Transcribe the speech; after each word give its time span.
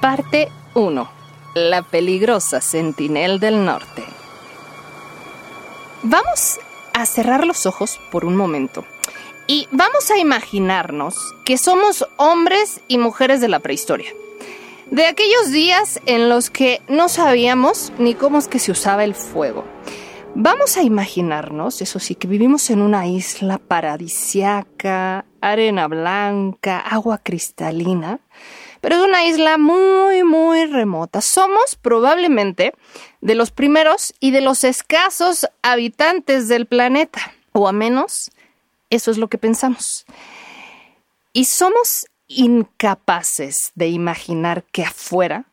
Parte 0.00 0.48
1. 0.74 1.10
La 1.54 1.82
peligrosa 1.82 2.60
Sentinel 2.60 3.40
del 3.40 3.64
Norte. 3.64 4.04
Vamos 6.04 6.60
a 6.92 7.04
cerrar 7.04 7.44
los 7.44 7.66
ojos 7.66 7.98
por 8.12 8.24
un 8.24 8.36
momento 8.36 8.84
y 9.48 9.66
vamos 9.72 10.12
a 10.12 10.18
imaginarnos 10.18 11.34
que 11.44 11.58
somos 11.58 12.06
hombres 12.16 12.80
y 12.86 12.98
mujeres 12.98 13.40
de 13.40 13.48
la 13.48 13.58
prehistoria. 13.58 14.12
De 14.92 15.06
aquellos 15.06 15.50
días 15.50 16.00
en 16.06 16.28
los 16.28 16.48
que 16.48 16.80
no 16.88 17.08
sabíamos 17.08 17.92
ni 17.98 18.14
cómo 18.14 18.38
es 18.38 18.46
que 18.46 18.60
se 18.60 18.70
usaba 18.70 19.02
el 19.02 19.16
fuego. 19.16 19.64
Vamos 20.36 20.76
a 20.76 20.84
imaginarnos, 20.84 21.82
eso 21.82 21.98
sí, 21.98 22.14
que 22.14 22.28
vivimos 22.28 22.70
en 22.70 22.82
una 22.82 23.08
isla 23.08 23.58
paradisiaca, 23.58 25.24
arena 25.40 25.88
blanca, 25.88 26.78
agua 26.78 27.18
cristalina, 27.18 28.20
pero 28.80 28.96
es 28.96 29.02
una 29.02 29.24
isla 29.24 29.58
muy, 29.58 30.22
muy 30.22 30.66
remota. 30.66 31.20
Somos 31.20 31.76
probablemente 31.76 32.72
de 33.20 33.34
los 33.34 33.50
primeros 33.50 34.14
y 34.20 34.30
de 34.30 34.40
los 34.40 34.64
escasos 34.64 35.46
habitantes 35.62 36.48
del 36.48 36.66
planeta, 36.66 37.32
o 37.52 37.68
a 37.68 37.72
menos 37.72 38.30
eso 38.90 39.10
es 39.10 39.18
lo 39.18 39.28
que 39.28 39.38
pensamos. 39.38 40.06
Y 41.32 41.44
somos 41.44 42.06
incapaces 42.26 43.72
de 43.74 43.88
imaginar 43.88 44.64
que 44.64 44.84
afuera, 44.84 45.44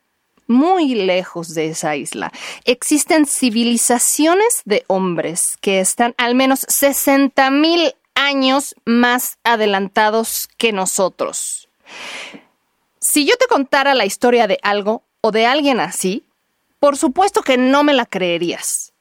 muy 0.46 0.94
lejos 0.94 1.54
de 1.54 1.68
esa 1.68 1.96
isla, 1.96 2.32
existen 2.64 3.26
civilizaciones 3.26 4.62
de 4.64 4.84
hombres 4.86 5.42
que 5.60 5.80
están 5.80 6.14
al 6.18 6.34
menos 6.34 6.60
60 6.68 7.50
mil 7.50 7.94
años 8.14 8.74
más 8.84 9.38
adelantados 9.44 10.48
que 10.56 10.72
nosotros. 10.72 11.68
Si 13.08 13.24
yo 13.24 13.36
te 13.36 13.46
contara 13.46 13.94
la 13.94 14.04
historia 14.04 14.48
de 14.48 14.58
algo 14.62 15.04
o 15.20 15.30
de 15.30 15.46
alguien 15.46 15.78
así, 15.78 16.24
por 16.80 16.96
supuesto 16.96 17.42
que 17.42 17.56
no 17.56 17.84
me 17.84 17.94
la 17.94 18.04
creerías. 18.04 18.92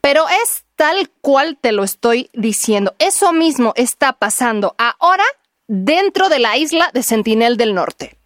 Pero 0.00 0.28
es 0.28 0.64
tal 0.76 1.10
cual 1.20 1.58
te 1.60 1.72
lo 1.72 1.82
estoy 1.82 2.30
diciendo. 2.34 2.94
Eso 3.00 3.32
mismo 3.32 3.72
está 3.74 4.12
pasando 4.12 4.76
ahora 4.78 5.24
dentro 5.66 6.28
de 6.28 6.38
la 6.38 6.56
isla 6.56 6.90
de 6.94 7.02
Sentinel 7.02 7.56
del 7.56 7.74
Norte. 7.74 8.16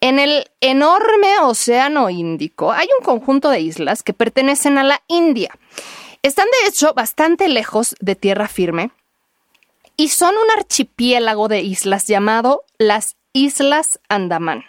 En 0.00 0.18
el 0.18 0.50
enorme 0.60 1.38
océano 1.40 2.10
Índico 2.10 2.72
hay 2.72 2.88
un 2.98 3.04
conjunto 3.04 3.50
de 3.50 3.60
islas 3.60 4.02
que 4.02 4.14
pertenecen 4.14 4.78
a 4.78 4.84
la 4.84 5.02
India. 5.06 5.56
Están 6.22 6.46
de 6.60 6.68
hecho 6.68 6.92
bastante 6.92 7.48
lejos 7.48 7.94
de 8.00 8.16
tierra 8.16 8.48
firme 8.48 8.90
y 9.96 10.08
son 10.08 10.34
un 10.36 10.50
archipiélago 10.56 11.46
de 11.46 11.60
islas 11.60 12.06
llamado 12.06 12.64
las 12.78 13.16
Islas 13.32 14.00
Andamán. 14.08 14.64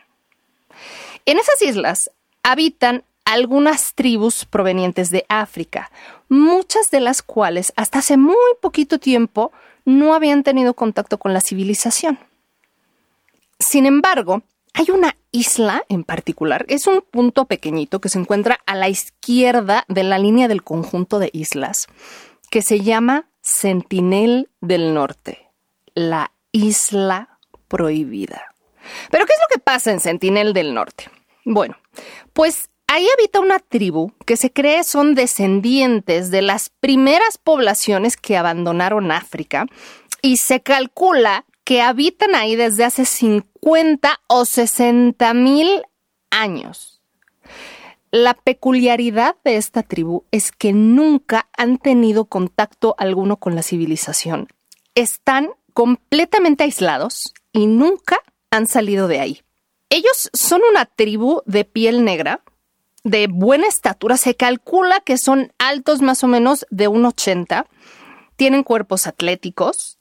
En 1.26 1.38
esas 1.38 1.62
islas 1.62 2.12
habitan 2.44 3.04
algunas 3.26 3.94
tribus 3.94 4.46
provenientes 4.46 5.12
de 5.12 5.26
África, 5.30 5.92
muchas 6.30 6.90
de 6.90 7.00
las 7.00 7.22
cuales 7.22 7.74
hasta 7.76 8.00
hace 8.00 8.18
muy 8.18 8.36
poquito 8.62 9.00
tiempo 9.00 9.52
no 9.86 10.14
habían 10.14 10.44
tenido 10.44 10.74
contacto 10.74 11.18
con 11.20 11.34
la 11.34 11.42
civilización. 11.42 12.20
Sin 13.60 13.86
embargo, 13.86 14.42
hay 14.74 14.90
una 14.92 15.16
isla 15.32 15.84
en 15.90 16.04
particular, 16.04 16.66
es 16.70 16.88
un 16.88 17.02
punto 17.02 17.46
pequeñito 17.46 18.02
que 18.02 18.10
se 18.10 18.20
encuentra 18.20 18.60
a 18.66 18.76
la 18.76 18.90
izquierda 18.90 19.86
de 19.88 20.04
la 20.04 20.18
línea 20.18 20.48
del 20.48 20.64
conjunto 20.64 21.20
de 21.20 21.30
islas, 21.34 21.88
que 22.50 22.62
se 22.62 22.82
llama 22.82 23.30
Sentinel 23.42 24.50
del 24.62 24.94
Norte, 24.94 25.50
la 25.94 26.32
isla 26.52 27.38
prohibida. 27.68 28.49
Pero, 29.12 29.26
¿qué 29.26 29.34
es 29.34 29.40
lo 29.40 29.56
que 29.56 29.62
pasa 29.62 29.92
en 29.92 30.00
Sentinel 30.00 30.54
del 30.54 30.74
Norte? 30.74 31.10
Bueno, 31.46 31.78
pues 32.34 32.70
ahí 32.88 33.08
habita 33.18 33.40
una 33.40 33.60
tribu 33.60 34.12
que 34.26 34.38
se 34.38 34.52
cree 34.52 34.84
son 34.84 35.16
descendientes 35.16 36.32
de 36.32 36.42
las 36.42 36.70
primeras 36.70 37.38
poblaciones 37.38 38.18
que 38.18 38.38
abandonaron 38.38 39.12
África 39.12 39.66
y 40.22 40.38
se 40.38 40.62
calcula 40.62 41.46
que 41.64 41.82
habitan 41.82 42.36
ahí 42.36 42.56
desde 42.56 42.84
hace 42.84 43.06
50 43.06 44.22
o 44.28 44.46
60 44.46 45.34
mil 45.34 45.84
años. 46.32 47.02
La 48.12 48.34
peculiaridad 48.34 49.36
de 49.44 49.58
esta 49.58 49.84
tribu 49.84 50.24
es 50.32 50.52
que 50.52 50.74
nunca 50.74 51.48
han 51.56 51.78
tenido 51.78 52.26
contacto 52.26 52.96
alguno 52.98 53.38
con 53.38 53.56
la 53.56 53.62
civilización. 53.62 54.48
Están 54.96 55.52
completamente 55.74 56.64
aislados 56.64 57.36
y 57.54 57.68
nunca 57.68 58.20
han 58.52 58.68
salido 58.68 59.08
de 59.08 59.20
ahí. 59.20 59.42
Ellos 59.90 60.30
son 60.34 60.62
una 60.70 60.86
tribu 60.86 61.42
de 61.46 61.66
piel 61.66 62.04
negra, 62.04 62.44
de 63.04 63.28
buena 63.28 63.68
estatura, 63.68 64.18
se 64.18 64.36
calcula 64.36 65.00
que 65.00 65.18
son 65.18 65.54
altos 65.58 66.02
más 66.02 66.24
o 66.24 66.28
menos 66.28 66.66
de 66.70 66.88
un 66.88 67.06
80, 67.06 67.66
tienen 68.36 68.64
cuerpos 68.64 69.08
atléticos 69.08 69.98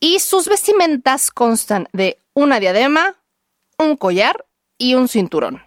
y 0.00 0.18
sus 0.18 0.48
vestimentas 0.48 1.30
constan 1.30 1.88
de 1.92 2.18
una 2.34 2.60
diadema, 2.60 3.16
un 3.78 3.96
collar 3.96 4.44
y 4.76 4.94
un 4.94 5.08
cinturón. 5.08 5.62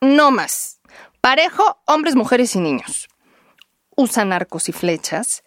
No 0.00 0.30
más. 0.30 0.80
Parejo, 1.20 1.78
hombres, 1.86 2.14
mujeres 2.14 2.54
y 2.54 2.60
niños. 2.60 3.08
Usan 3.96 4.32
arcos 4.32 4.68
y 4.68 4.72
flechas. 4.72 5.42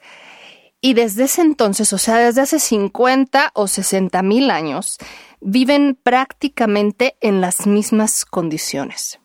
Y 0.87 0.93
desde 0.93 1.25
ese 1.25 1.41
entonces, 1.41 1.91
o 1.91 1.97
sea, 1.97 2.15
desde 2.15 2.39
hace 2.39 2.59
50 2.61 3.51
o 3.55 3.67
60 3.67 4.21
mil 4.21 4.49
años, 4.49 4.95
viven 5.41 5.99
prácticamente 6.01 7.17
en 7.19 7.41
las 7.41 7.67
mismas 7.67 8.23
condiciones. 8.23 9.19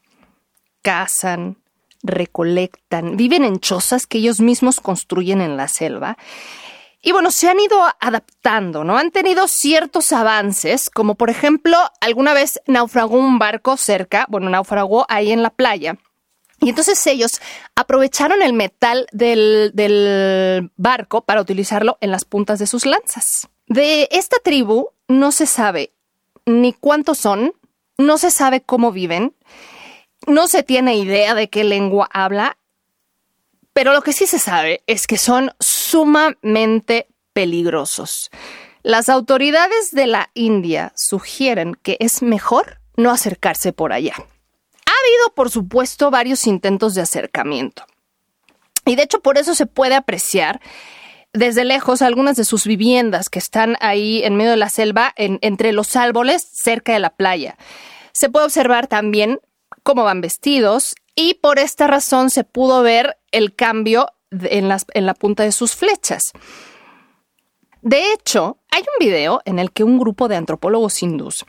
Cazan, 0.83 1.63
recolectan, 2.03 3.17
viven 3.17 3.45
en 3.45 3.61
chozas 3.61 4.09
que 4.09 4.19
ellos 4.19 4.41
mismos 4.41 4.81
construyen 4.81 5.41
en 5.41 5.57
la 5.57 5.69
selva. 5.69 6.19
Y 7.01 7.13
bueno, 7.13 7.31
se 7.31 7.49
han 7.49 7.61
ido 7.61 7.81
adaptando, 8.01 8.83
¿no? 8.83 8.99
Han 8.99 9.13
tenido 9.13 9.47
ciertos 9.47 10.11
avances, 10.11 10.91
como 10.91 11.15
por 11.15 11.31
ejemplo, 11.31 11.79
alguna 12.01 12.35
vez 12.35 12.61
naufragó 12.67 13.19
un 13.19 13.39
barco 13.39 13.77
cerca, 13.77 14.27
bueno, 14.29 14.51
naufragó 14.51 15.07
ahí 15.09 15.31
en 15.31 15.45
la 15.45 15.51
playa. 15.51 15.97
Y 16.63 16.69
entonces 16.69 17.05
ellos 17.09 17.41
aprovecharon 17.75 18.41
el 18.41 18.53
metal 18.53 19.09
del, 19.11 20.71
barco 20.77 21.23
para 21.23 21.41
utilizarlo 21.41 21.99
en 22.01 22.13
las 22.13 22.25
puntas 22.25 22.61
de 22.61 22.69
sus 22.69 22.87
lanzas. 22.87 23.49
De 23.67 24.09
esta 24.13 24.37
tribu 24.39 24.91
no 25.09 25.33
se 25.33 25.47
sabe 25.47 25.93
ni 26.47 26.73
cuántos 26.73 27.19
son, 27.19 27.53
no 27.99 28.17
se 28.17 28.31
sabe 28.31 28.61
cómo 28.63 28.93
viven, 28.93 29.35
no 30.29 30.47
se 30.47 30.63
tiene 30.63 30.97
idea 30.97 31.35
de 31.35 31.51
qué 31.51 31.65
lengua 31.65 32.09
habla, 32.13 32.57
pero 33.73 33.93
lo 33.93 34.03
que 34.03 34.13
sí 34.13 34.27
se 34.27 34.39
sabe 34.39 34.85
es 34.87 35.09
que 35.09 35.19
son 35.19 35.51
sumamente 35.59 37.09
peligrosos. 37.33 38.31
Las 38.85 39.09
autoridades 39.09 39.91
de 39.91 40.07
la 40.07 40.31
India 40.35 40.93
sugieren 40.95 41.75
que 41.75 41.97
es 41.99 42.23
mejor 42.23 42.79
no 42.97 43.11
acercarse 43.11 43.73
por 43.73 43.93
allá. 43.93 44.15
Ha 45.03 45.09
habido, 45.09 45.35
por 45.35 45.51
supuesto, 45.51 46.11
varios 46.11 46.47
intentos 46.47 46.95
de 46.95 47.03
acercamiento. 47.03 47.85
Y 48.85 48.97
de 48.97 49.03
hecho, 49.03 49.21
por 49.21 49.39
eso 49.39 49.55
se 49.55 49.67
puede 49.67 49.95
apreciar 49.95 50.61
desde 51.33 51.65
lejos 51.65 52.03
algunas 52.03 52.37
de 52.37 52.45
sus 52.45 52.67
viviendas 52.67 53.29
que 53.29 53.39
están 53.39 53.77
ahí 53.81 54.23
en 54.23 54.37
medio 54.37 54.51
de 54.51 54.57
la 54.57 54.69
selva, 54.69 55.13
entre 55.17 55.73
los 55.73 55.97
árboles, 55.97 56.47
cerca 56.53 56.93
de 56.93 56.99
la 56.99 57.11
playa. 57.11 57.57
Se 58.13 58.29
puede 58.29 58.45
observar 58.45 58.87
también 58.87 59.41
cómo 59.83 60.05
van 60.05 60.21
vestidos 60.21 60.95
y 61.15 61.35
por 61.35 61.59
esta 61.59 61.87
razón 61.87 62.31
se 62.31 62.45
pudo 62.45 62.83
ver 62.83 63.17
el 63.31 63.55
cambio 63.55 64.09
en, 64.31 64.71
en 64.95 65.07
la 65.07 65.15
punta 65.15 65.43
de 65.43 65.53
sus 65.53 65.75
flechas. 65.75 66.33
De 67.81 68.13
hecho, 68.13 68.59
hay 68.71 68.83
un 68.83 69.07
video 69.07 69.41
en 69.45 69.59
el 69.59 69.73
que 69.73 69.85
un 69.85 69.99
grupo 69.99 70.29
de 70.29 70.37
antropólogos 70.37 71.03
hindús 71.03 71.45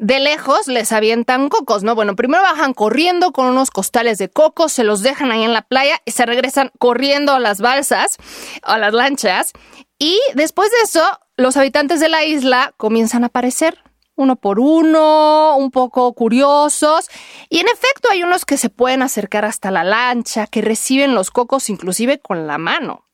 de 0.00 0.20
lejos 0.20 0.66
les 0.66 0.92
avientan 0.92 1.48
cocos, 1.48 1.82
¿no? 1.82 1.94
Bueno, 1.94 2.16
primero 2.16 2.42
bajan 2.42 2.74
corriendo 2.74 3.32
con 3.32 3.46
unos 3.46 3.70
costales 3.70 4.18
de 4.18 4.28
cocos, 4.28 4.72
se 4.72 4.84
los 4.84 5.02
dejan 5.02 5.30
ahí 5.30 5.42
en 5.42 5.52
la 5.52 5.62
playa 5.62 6.00
y 6.04 6.10
se 6.10 6.26
regresan 6.26 6.70
corriendo 6.78 7.32
a 7.32 7.40
las 7.40 7.60
balsas, 7.60 8.16
a 8.62 8.78
las 8.78 8.92
lanchas. 8.92 9.52
Y 9.98 10.20
después 10.34 10.70
de 10.70 10.78
eso, 10.84 11.02
los 11.36 11.56
habitantes 11.56 12.00
de 12.00 12.08
la 12.08 12.24
isla 12.24 12.74
comienzan 12.76 13.24
a 13.24 13.28
aparecer 13.28 13.78
uno 14.16 14.36
por 14.36 14.60
uno, 14.60 15.56
un 15.56 15.70
poco 15.70 16.12
curiosos. 16.14 17.08
Y 17.48 17.58
en 17.58 17.68
efecto 17.68 18.08
hay 18.10 18.22
unos 18.22 18.44
que 18.44 18.56
se 18.56 18.70
pueden 18.70 19.02
acercar 19.02 19.44
hasta 19.44 19.70
la 19.70 19.84
lancha, 19.84 20.46
que 20.46 20.62
reciben 20.62 21.14
los 21.14 21.30
cocos 21.30 21.68
inclusive 21.70 22.20
con 22.20 22.46
la 22.46 22.58
mano. 22.58 23.06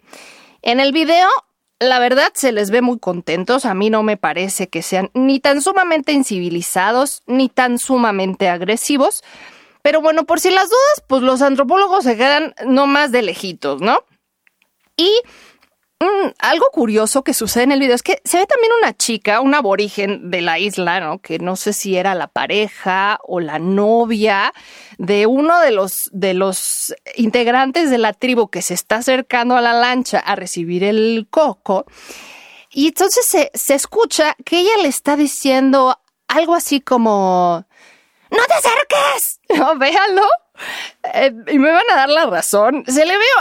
En 0.63 0.81
el 0.81 0.93
video 0.93 1.29
la 1.81 1.99
verdad 1.99 2.31
se 2.35 2.53
les 2.53 2.71
ve 2.71 2.83
muy 2.83 2.99
contentos. 2.99 3.65
A 3.65 3.75
mí 3.75 3.91
no 3.91 4.03
me 4.03 4.17
parece 4.17 4.69
que 4.69 4.83
sean 4.83 5.11
ni 5.15 5.41
tan 5.41 5.63
sumamente 5.63 6.13
incivilizados 6.13 7.23
ni 7.27 7.49
tan 7.49 7.79
sumamente 7.79 8.49
agresivos. 8.49 9.25
Pero 9.83 10.03
bueno, 10.03 10.25
por 10.25 10.41
si 10.41 10.51
las 10.51 10.69
dudas, 10.69 11.05
pues 11.07 11.23
los 11.23 11.41
antropólogos 11.41 12.05
se 12.05 12.17
quedan 12.17 12.55
no 12.67 12.87
más 12.87 13.13
de 13.13 13.23
lejitos, 13.23 13.81
¿no? 13.81 14.05
Y 14.97 15.11
algo 16.39 16.71
curioso 16.73 17.23
que 17.23 17.35
sucede 17.35 17.65
en 17.65 17.73
el 17.73 17.81
video 17.81 17.95
es 17.95 18.03
que 18.03 18.21
se 18.25 18.39
ve 18.39 18.47
también 18.47 18.73
una 18.81 18.97
chica, 18.97 19.41
un 19.41 19.55
aborigen 19.55 20.31
de 20.31 20.41
la 20.41 20.59
isla, 20.59 21.01
¿no? 21.01 21.21
Que 21.21 21.39
no 21.39 21.57
sé 21.57 21.73
si 21.73 21.97
era 21.97 22.15
la 22.15 22.29
pareja 22.29 23.19
o 23.25 23.41
la 23.41 23.59
novia 23.59 24.53
de 24.99 25.27
uno 25.27 25.61
de 25.61 25.71
los, 25.71 26.09
de 26.13 26.35
los 26.35 26.95
integrantes 27.17 27.91
de 27.91 27.99
la 27.99 28.13
tribu 28.13 28.49
que 28.49 28.63
se 28.63 28.75
está 28.75 28.97
acercando 28.97 29.57
a 29.57 29.61
la 29.61 29.75
lancha 29.75 30.19
a 30.19 30.37
recibir 30.37 30.85
el 30.85 31.27
coco. 31.31 31.87
Y 32.71 32.89
entonces 32.89 33.27
se, 33.27 33.51
se 33.55 33.75
escucha 33.75 34.37
que 34.45 34.61
ella 34.61 34.79
le 34.83 34.89
está 34.89 35.17
diciendo 35.17 35.99
algo 36.29 36.55
así 36.55 36.81
como, 36.81 37.67
¡No 38.31 38.39
te 38.47 38.55
acerques! 38.55 39.41
No, 39.57 39.77
véanlo. 39.77 40.29
Eh, 41.15 41.33
y 41.49 41.59
me 41.59 41.71
van 41.71 41.85
a 41.93 41.97
dar 41.97 42.09
la 42.09 42.27
razón. 42.27 42.85
Se 42.87 43.05
le 43.05 43.17
veo 43.17 43.37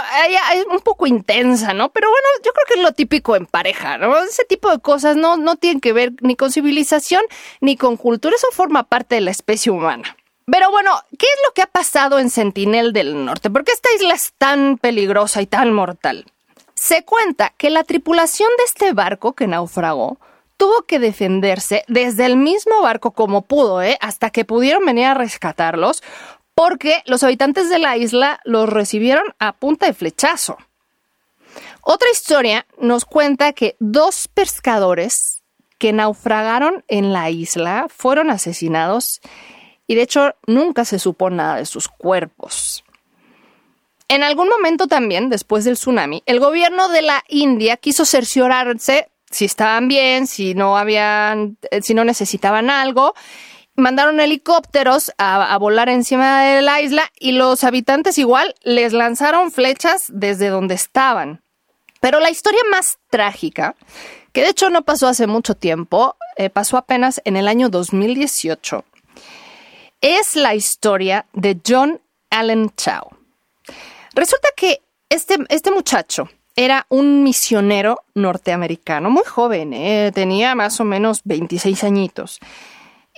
es 0.54 0.66
un 0.66 0.80
poco 0.80 1.08
intensa, 1.08 1.74
¿no? 1.74 1.90
Pero 1.90 2.10
bueno, 2.10 2.28
yo 2.44 2.52
creo 2.54 2.66
que 2.68 2.74
es 2.76 2.82
lo 2.82 2.94
típico 2.94 3.36
en 3.36 3.46
pareja, 3.46 3.98
¿no? 3.98 4.18
Ese 4.18 4.46
tipo 4.46 4.70
de 4.70 4.80
cosas 4.80 5.16
no, 5.16 5.38
no 5.38 5.56
tienen 5.56 5.82
que 5.82 5.94
ver 5.94 6.14
ni 6.22 6.36
con 6.36 6.52
civilización 6.52 7.24
ni 7.62 7.78
con 7.78 7.98
cultura. 7.98 8.36
Eso 8.36 8.48
forma 8.52 8.84
parte 8.84 9.16
de 9.16 9.22
la 9.22 9.32
especie 9.32 9.72
humana. 9.72 10.16
Pero 10.52 10.72
bueno, 10.72 10.92
¿qué 11.18 11.28
es 11.28 11.40
lo 11.46 11.54
que 11.54 11.62
ha 11.62 11.68
pasado 11.68 12.18
en 12.20 12.30
Sentinel 12.30 12.92
del 12.92 13.26
Norte? 13.26 13.50
¿Por 13.50 13.64
qué 13.64 13.72
esta 13.72 13.90
isla 13.96 14.16
es 14.16 14.34
tan 14.38 14.78
peligrosa 14.78 15.42
y 15.42 15.46
tan 15.46 15.72
mortal? 15.74 16.26
Se 16.74 17.04
cuenta 17.04 17.54
que 17.58 17.70
la 17.70 17.84
tripulación 17.84 18.50
de 18.58 18.64
este 18.64 18.94
barco 18.94 19.34
que 19.34 19.48
naufragó 19.48 20.18
tuvo 20.58 20.84
que 20.84 21.00
defenderse 21.00 21.84
desde 21.88 22.26
el 22.26 22.36
mismo 22.36 22.82
barco 22.82 23.12
como 23.12 23.44
pudo, 23.44 23.82
¿eh? 23.82 23.98
hasta 24.02 24.30
que 24.30 24.44
pudieron 24.44 24.86
venir 24.86 25.06
a 25.06 25.14
rescatarlos, 25.14 26.04
porque 26.60 27.04
los 27.06 27.24
habitantes 27.24 27.70
de 27.70 27.80
la 27.80 27.96
isla 27.96 28.42
los 28.44 28.68
recibieron 28.68 29.34
a 29.40 29.54
punta 29.54 29.86
de 29.86 29.94
flechazo. 29.94 30.58
Otra 31.82 32.10
historia 32.12 32.66
nos 32.78 33.06
cuenta 33.06 33.54
que 33.54 33.78
dos 33.80 34.28
pescadores 34.28 35.42
que 35.78 35.94
naufragaron 35.94 36.84
en 36.90 37.14
la 37.14 37.30
isla 37.30 37.88
fueron 37.88 38.30
asesinados 38.30 39.22
y 39.88 39.96
de 39.96 40.02
hecho 40.02 40.36
nunca 40.48 40.84
se 40.84 41.00
supo 41.00 41.30
nada 41.30 41.56
de 41.56 41.66
sus 41.66 41.88
cuerpos. 41.88 42.84
En 44.10 44.22
algún 44.22 44.50
momento 44.50 44.88
también, 44.88 45.30
después 45.30 45.64
del 45.64 45.76
tsunami, 45.76 46.24
el 46.26 46.42
gobierno 46.42 46.90
de 46.90 47.04
la 47.04 47.24
India 47.30 47.78
quiso 47.78 48.04
cerciorarse 48.04 49.08
si 49.32 49.46
estaban 49.46 49.88
bien, 49.88 50.28
si 50.28 50.56
no 50.56 50.78
habían, 50.78 51.58
eh, 51.72 51.82
si 51.82 51.94
no 51.94 52.04
necesitaban 52.04 52.70
algo. 52.70 53.14
Mandaron 53.80 54.20
helicópteros 54.20 55.12
a, 55.18 55.58
volar 55.58 55.90
encima 55.90 56.44
de 56.44 56.62
la 56.62 56.82
isla 56.82 57.12
y 57.20 57.32
los 57.32 57.64
habitantes 57.64 58.18
igual 58.18 58.56
les 58.64 58.94
lanzaron 58.94 59.52
flechas 59.52 60.06
desde 60.10 60.50
donde 60.50 60.76
estaban. 60.76 61.42
Pero 62.02 62.20
la 62.20 62.30
historia 62.30 62.62
más 62.72 62.98
trágica, 63.10 63.76
que 64.32 64.42
de 64.42 64.50
hecho 64.50 64.70
no 64.70 64.84
pasó 64.84 65.08
hace 65.08 65.28
mucho 65.28 65.56
tiempo, 65.56 66.16
eh, 66.38 66.50
pasó 66.50 66.78
apenas 66.78 67.22
en 67.26 67.36
el 67.36 67.48
año 67.48 67.70
2018, 67.70 68.86
es 70.02 70.36
la 70.36 70.56
historia 70.56 71.26
de 71.34 71.60
John 71.66 72.02
Allen 72.30 72.72
Chow. 72.76 73.10
Resulta 74.14 74.50
que 74.56 74.82
este, 75.10 75.38
este 75.50 75.72
muchacho, 75.72 76.30
era 76.56 76.86
un 76.90 77.24
misionero 77.24 78.04
norteamericano, 78.16 79.10
muy 79.10 79.24
joven, 79.24 79.74
¿eh? 79.74 80.12
tenía 80.14 80.56
más 80.56 80.80
o 80.82 80.84
menos 80.84 81.22
26 81.24 81.86
añitos, 81.86 82.40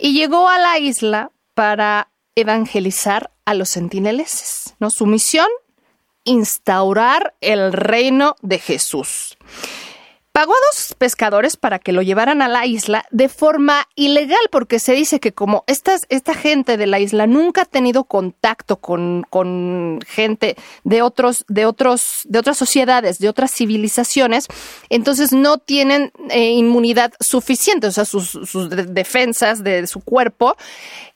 y 0.01 0.13
llegó 0.13 0.49
a 0.49 0.57
la 0.57 0.79
isla 0.79 1.31
para 1.53 2.09
evangelizar 2.35 3.29
a 3.45 3.53
los 3.53 3.69
sentineleses. 3.69 4.73
¿no? 4.79 4.89
Su 4.89 5.05
misión, 5.05 5.47
instaurar 6.23 7.35
el 7.39 7.71
reino 7.71 8.35
de 8.41 8.57
Jesús. 8.57 9.37
Pagó 10.31 10.53
a 10.53 10.65
dos 10.71 10.95
pescadores 10.97 11.57
para 11.57 11.77
que 11.77 11.91
lo 11.91 12.01
llevaran 12.01 12.41
a 12.41 12.47
la 12.47 12.65
isla 12.65 13.05
de 13.11 13.27
forma 13.27 13.87
ilegal, 13.95 14.39
porque 14.49 14.79
se 14.79 14.93
dice 14.93 15.19
que 15.19 15.33
como 15.33 15.65
esta 15.67 16.33
gente 16.33 16.77
de 16.77 16.87
la 16.87 16.99
isla 16.99 17.27
nunca 17.27 17.63
ha 17.63 17.65
tenido 17.65 18.05
contacto 18.05 18.77
con, 18.77 19.25
con 19.29 19.99
gente 20.07 20.55
de 20.85 21.01
otros, 21.01 21.43
de 21.49 21.65
otros, 21.65 22.21
de 22.23 22.39
otras 22.39 22.57
sociedades, 22.57 23.19
de 23.19 23.27
otras 23.27 23.51
civilizaciones, 23.51 24.47
entonces 24.89 25.33
no 25.33 25.57
tienen 25.57 26.13
eh, 26.29 26.51
inmunidad 26.51 27.11
suficiente, 27.19 27.87
o 27.87 27.91
sea, 27.91 28.05
sus, 28.05 28.29
sus 28.29 28.69
defensas 28.69 29.63
de 29.65 29.85
su 29.85 29.99
cuerpo 29.99 30.55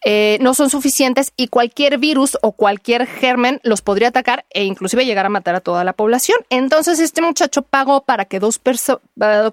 eh, 0.04 0.38
no 0.42 0.54
son 0.54 0.70
suficientes 0.70 1.32
y 1.36 1.48
cualquier 1.48 1.98
virus 1.98 2.38
o 2.42 2.52
cualquier 2.52 3.08
germen 3.08 3.60
los 3.64 3.82
podría 3.82 4.10
atacar 4.10 4.46
e 4.52 4.64
inclusive 4.64 5.06
llegar 5.06 5.26
a 5.26 5.30
matar 5.30 5.56
a 5.56 5.62
toda 5.62 5.84
la 5.84 5.94
población. 5.94 6.38
Entonces 6.50 7.00
este 7.00 7.22
muchacho 7.22 7.64
pagó 7.64 8.04
para 8.04 8.26
que 8.26 8.40
dos, 8.40 8.60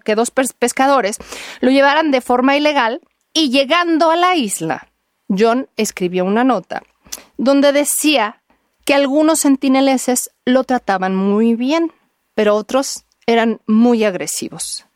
que 0.04 0.14
dos 0.14 0.30
pescadores 0.30 1.18
lo 1.60 1.70
llevaran 1.70 2.10
de 2.10 2.20
forma 2.20 2.56
ilegal 2.56 3.00
y 3.32 3.50
llegando 3.50 4.10
a 4.10 4.16
la 4.16 4.34
isla, 4.34 4.88
John 5.28 5.68
escribió 5.76 6.24
una 6.24 6.44
nota 6.44 6.82
donde 7.36 7.72
decía 7.72 8.42
que 8.84 8.94
algunos 8.94 9.40
sentineleses 9.40 10.30
lo 10.44 10.64
trataban 10.64 11.14
muy 11.14 11.54
bien, 11.54 11.92
pero 12.34 12.56
otros 12.56 13.04
eran 13.26 13.60
muy 13.66 14.04
agresivos. 14.04 14.86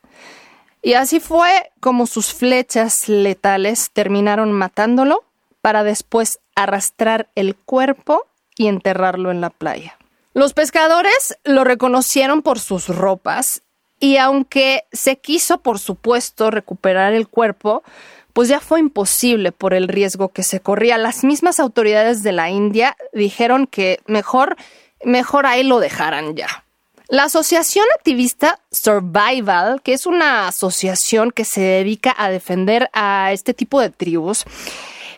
Y 0.83 0.95
así 0.95 1.21
fue 1.21 1.73
como 1.81 2.07
sus 2.07 2.33
flechas 2.33 3.09
letales 3.09 3.91
terminaron 3.93 4.53
matándolo 4.53 5.25
para 5.61 5.83
después 5.83 6.39
arrastrar 6.55 7.29
el 7.35 7.57
cuerpo 7.57 8.27
y 8.57 8.69
enterrarlo 8.69 9.31
en 9.31 9.41
la 9.41 9.51
playa. 9.51 9.97
Los 10.33 10.53
pescadores 10.53 11.39
lo 11.45 11.65
reconocieron 11.65 12.43
por 12.43 12.61
sus 12.61 12.89
ropas 12.89 13.63
y 14.01 14.19
aunque 14.19 14.85
se 14.93 15.17
quiso, 15.17 15.59
por 15.59 15.79
supuesto, 15.79 16.51
recuperar 16.51 17.13
el 17.13 17.29
cuerpo, 17.29 17.83
pues 18.33 18.49
ya 18.49 18.61
fue 18.61 18.81
imposible 18.81 19.53
por 19.53 19.73
el 19.73 19.89
riesgo 19.89 20.29
que 20.29 20.43
se 20.43 20.61
corría. 20.61 20.99
Las 20.99 21.25
mismas 21.25 21.59
autoridades 21.59 22.23
de 22.23 22.33
la 22.33 22.51
India 22.51 22.97
dijeron 23.15 23.67
que 23.67 24.01
mejor, 24.07 24.57
mejor 25.03 25.47
ahí 25.47 25.63
lo 25.63 25.81
dejaran 25.81 26.37
ya. 26.37 26.65
La 27.09 27.25
asociación 27.25 27.87
activista 27.97 28.59
Survival, 28.73 29.81
que 29.81 29.93
es 29.93 30.07
una 30.07 30.49
asociación 30.49 31.31
que 31.31 31.45
se 31.45 31.61
dedica 31.61 32.15
a 32.19 32.29
defender 32.29 32.91
a 32.93 33.31
este 33.33 33.55
tipo 33.55 33.81
de 33.81 33.91
tribus, 33.91 34.45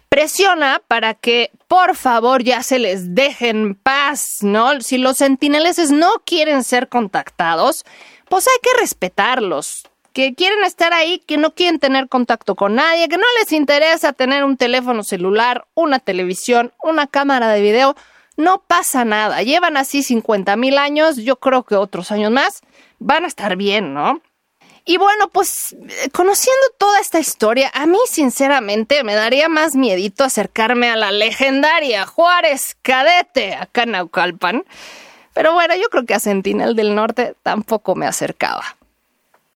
presiona 0.08 0.82
para 0.88 1.14
que 1.14 1.50
por 1.68 1.96
favor 1.96 2.42
ya 2.42 2.62
se 2.62 2.78
les 2.78 3.14
deje 3.14 3.50
en 3.50 3.74
paz, 3.74 4.38
¿no? 4.42 4.80
Si 4.80 4.98
los 4.98 5.18
sentineleses 5.18 5.90
no 5.90 6.22
quieren 6.24 6.64
ser 6.64 6.88
contactados, 6.88 7.84
pues 8.28 8.46
hay 8.46 8.58
que 8.62 8.80
respetarlos. 8.80 9.84
Que 10.12 10.34
quieren 10.34 10.64
estar 10.64 10.92
ahí, 10.92 11.20
que 11.20 11.36
no 11.36 11.54
quieren 11.54 11.78
tener 11.78 12.08
contacto 12.08 12.56
con 12.56 12.74
nadie, 12.74 13.08
que 13.08 13.18
no 13.18 13.26
les 13.38 13.52
interesa 13.52 14.12
tener 14.12 14.42
un 14.44 14.56
teléfono 14.56 15.04
celular, 15.04 15.66
una 15.74 16.00
televisión, 16.00 16.72
una 16.82 17.06
cámara 17.06 17.48
de 17.50 17.60
video, 17.60 17.94
no 18.36 18.62
pasa 18.66 19.04
nada. 19.04 19.42
Llevan 19.42 19.76
así 19.76 20.02
50 20.02 20.56
mil 20.56 20.78
años, 20.78 21.16
yo 21.16 21.36
creo 21.36 21.62
que 21.64 21.76
otros 21.76 22.10
años 22.10 22.32
más 22.32 22.62
van 22.98 23.24
a 23.24 23.28
estar 23.28 23.56
bien, 23.56 23.94
¿no? 23.94 24.20
Y 24.88 24.96
bueno, 24.96 25.28
pues 25.28 25.76
conociendo 26.14 26.62
toda 26.78 26.98
esta 26.98 27.18
historia, 27.18 27.70
a 27.74 27.84
mí 27.84 27.98
sinceramente 28.08 29.04
me 29.04 29.14
daría 29.14 29.50
más 29.50 29.76
miedito 29.76 30.24
acercarme 30.24 30.88
a 30.88 30.96
la 30.96 31.12
legendaria 31.12 32.06
Juárez 32.06 32.74
Cadete 32.80 33.54
acá 33.54 33.82
en 33.82 33.90
Naucalpan. 33.90 34.64
Pero 35.34 35.52
bueno, 35.52 35.74
yo 35.76 35.90
creo 35.90 36.06
que 36.06 36.14
a 36.14 36.20
Sentinel 36.20 36.74
del 36.74 36.94
Norte 36.94 37.34
tampoco 37.42 37.96
me 37.96 38.06
acercaba. 38.06 38.77